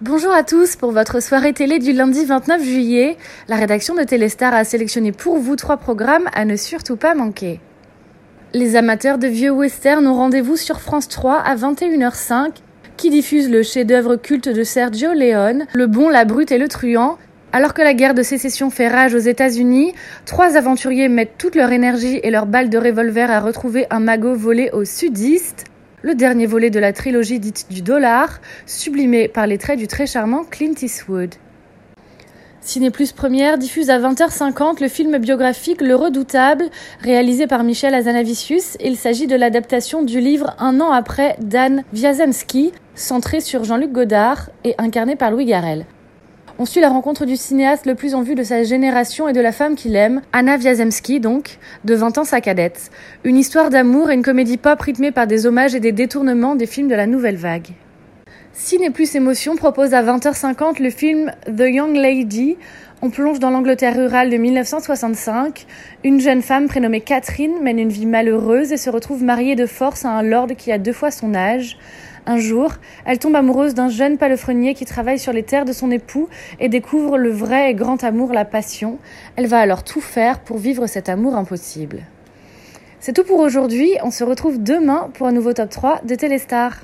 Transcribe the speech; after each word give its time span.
Bonjour 0.00 0.32
à 0.32 0.42
tous 0.42 0.74
pour 0.74 0.90
votre 0.90 1.22
soirée 1.22 1.52
télé 1.52 1.78
du 1.78 1.92
lundi 1.92 2.24
29 2.24 2.64
juillet. 2.64 3.16
La 3.46 3.54
rédaction 3.54 3.94
de 3.94 4.02
Téléstar 4.02 4.52
a 4.52 4.64
sélectionné 4.64 5.12
pour 5.12 5.38
vous 5.38 5.54
trois 5.54 5.76
programmes 5.76 6.28
à 6.34 6.44
ne 6.44 6.56
surtout 6.56 6.96
pas 6.96 7.14
manquer. 7.14 7.60
Les 8.54 8.74
amateurs 8.74 9.18
de 9.18 9.28
vieux 9.28 9.52
westerns 9.52 10.08
ont 10.08 10.14
rendez-vous 10.14 10.56
sur 10.56 10.80
France 10.80 11.06
3 11.06 11.36
à 11.36 11.54
21h05 11.54 12.54
qui 12.96 13.08
diffuse 13.08 13.48
le 13.48 13.62
chef-d'œuvre 13.62 14.16
culte 14.16 14.48
de 14.48 14.64
Sergio 14.64 15.12
Leone, 15.12 15.66
Le 15.74 15.86
bon, 15.86 16.08
la 16.08 16.24
brute 16.24 16.50
et 16.50 16.58
le 16.58 16.66
truand. 16.66 17.16
Alors 17.52 17.72
que 17.72 17.82
la 17.82 17.94
guerre 17.94 18.14
de 18.14 18.24
sécession 18.24 18.70
fait 18.70 18.88
rage 18.88 19.14
aux 19.14 19.18
États-Unis, 19.18 19.94
trois 20.26 20.56
aventuriers 20.56 21.08
mettent 21.08 21.38
toute 21.38 21.54
leur 21.54 21.70
énergie 21.70 22.18
et 22.24 22.32
leurs 22.32 22.46
balles 22.46 22.68
de 22.68 22.78
revolver 22.78 23.30
à 23.30 23.38
retrouver 23.38 23.86
un 23.90 24.00
magot 24.00 24.34
volé 24.34 24.70
au 24.72 24.84
sudiste 24.84 25.66
le 26.04 26.14
dernier 26.14 26.44
volet 26.44 26.68
de 26.68 26.78
la 26.78 26.92
trilogie 26.92 27.40
dite 27.40 27.64
du 27.70 27.80
dollar, 27.80 28.42
sublimé 28.66 29.26
par 29.26 29.46
les 29.46 29.56
traits 29.56 29.78
du 29.78 29.88
très 29.88 30.06
charmant 30.06 30.44
Clint 30.44 30.74
Eastwood. 30.82 31.34
Ciné 32.60 32.90
Plus 32.90 33.12
Première 33.12 33.56
diffuse 33.56 33.88
à 33.88 33.98
20h50 33.98 34.82
le 34.82 34.88
film 34.88 35.16
biographique 35.16 35.80
Le 35.80 35.94
Redoutable, 35.94 36.66
réalisé 37.00 37.46
par 37.46 37.64
Michel 37.64 37.94
Azanavicius. 37.94 38.76
Il 38.84 38.96
s'agit 38.96 39.26
de 39.26 39.34
l'adaptation 39.34 40.02
du 40.02 40.20
livre 40.20 40.54
Un 40.58 40.78
an 40.82 40.90
après 40.90 41.36
d'Anne 41.40 41.84
Wiazemski, 41.94 42.72
centré 42.94 43.40
sur 43.40 43.64
Jean-Luc 43.64 43.90
Godard 43.90 44.50
et 44.62 44.74
incarné 44.76 45.16
par 45.16 45.30
Louis 45.30 45.46
Garrel. 45.46 45.86
On 46.56 46.66
suit 46.66 46.80
la 46.80 46.88
rencontre 46.88 47.26
du 47.26 47.36
cinéaste 47.36 47.84
le 47.84 47.96
plus 47.96 48.14
en 48.14 48.22
vue 48.22 48.36
de 48.36 48.44
sa 48.44 48.62
génération 48.62 49.28
et 49.28 49.32
de 49.32 49.40
la 49.40 49.50
femme 49.50 49.74
qu'il 49.74 49.96
aime, 49.96 50.22
Anna 50.32 50.56
Wiazemski 50.56 51.18
donc, 51.18 51.58
de 51.84 51.96
20 51.96 52.18
ans 52.18 52.24
sa 52.24 52.40
cadette. 52.40 52.92
Une 53.24 53.36
histoire 53.36 53.70
d'amour 53.70 54.08
et 54.08 54.14
une 54.14 54.22
comédie 54.22 54.56
pop 54.56 54.80
rythmée 54.80 55.10
par 55.10 55.26
des 55.26 55.46
hommages 55.46 55.74
et 55.74 55.80
des 55.80 55.90
détournements 55.90 56.54
des 56.54 56.66
films 56.66 56.86
de 56.86 56.94
la 56.94 57.08
nouvelle 57.08 57.36
vague. 57.36 57.70
Ciné 58.56 58.90
Plus 58.90 59.16
Émotion 59.16 59.56
propose 59.56 59.94
à 59.94 60.02
20h50 60.04 60.80
le 60.80 60.90
film 60.90 61.32
The 61.44 61.64
Young 61.66 61.96
Lady. 61.96 62.56
On 63.02 63.10
plonge 63.10 63.40
dans 63.40 63.50
l'Angleterre 63.50 63.96
rurale 63.96 64.30
de 64.30 64.36
1965. 64.36 65.66
Une 66.04 66.20
jeune 66.20 66.40
femme 66.40 66.68
prénommée 66.68 67.00
Catherine 67.00 67.60
mène 67.62 67.80
une 67.80 67.88
vie 67.88 68.06
malheureuse 68.06 68.70
et 68.70 68.76
se 68.76 68.90
retrouve 68.90 69.24
mariée 69.24 69.56
de 69.56 69.66
force 69.66 70.04
à 70.04 70.10
un 70.10 70.22
lord 70.22 70.46
qui 70.56 70.70
a 70.70 70.78
deux 70.78 70.92
fois 70.92 71.10
son 71.10 71.34
âge. 71.34 71.78
Un 72.26 72.38
jour, 72.38 72.70
elle 73.04 73.18
tombe 73.18 73.34
amoureuse 73.34 73.74
d'un 73.74 73.88
jeune 73.88 74.18
palefrenier 74.18 74.74
qui 74.74 74.84
travaille 74.84 75.18
sur 75.18 75.32
les 75.32 75.42
terres 75.42 75.64
de 75.64 75.72
son 75.72 75.90
époux 75.90 76.28
et 76.60 76.68
découvre 76.68 77.18
le 77.18 77.30
vrai 77.30 77.72
et 77.72 77.74
grand 77.74 78.04
amour, 78.04 78.32
la 78.32 78.44
passion. 78.44 78.98
Elle 79.34 79.48
va 79.48 79.58
alors 79.58 79.82
tout 79.82 80.00
faire 80.00 80.38
pour 80.38 80.58
vivre 80.58 80.86
cet 80.86 81.08
amour 81.08 81.34
impossible. 81.34 82.02
C'est 83.00 83.14
tout 83.14 83.24
pour 83.24 83.40
aujourd'hui, 83.40 83.94
on 84.04 84.12
se 84.12 84.22
retrouve 84.22 84.62
demain 84.62 85.10
pour 85.14 85.26
un 85.26 85.32
nouveau 85.32 85.52
top 85.54 85.70
3 85.70 86.02
de 86.04 86.14
Téléstar. 86.14 86.76